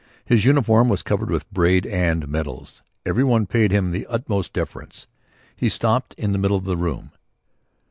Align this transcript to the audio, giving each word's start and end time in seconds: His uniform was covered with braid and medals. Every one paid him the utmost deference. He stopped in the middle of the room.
His 0.25 0.45
uniform 0.45 0.89
was 0.89 1.03
covered 1.03 1.29
with 1.29 1.47
braid 1.51 1.85
and 1.85 2.27
medals. 2.27 2.81
Every 3.05 3.23
one 3.23 3.45
paid 3.45 3.69
him 3.71 3.91
the 3.91 4.07
utmost 4.07 4.51
deference. 4.51 5.05
He 5.55 5.69
stopped 5.69 6.15
in 6.17 6.31
the 6.31 6.39
middle 6.39 6.57
of 6.57 6.63
the 6.63 6.75
room. 6.75 7.11